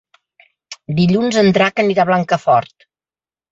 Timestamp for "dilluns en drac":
1.01-1.83